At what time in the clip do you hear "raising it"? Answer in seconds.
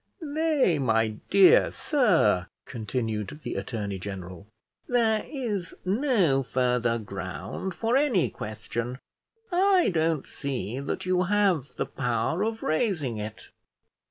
12.63-13.49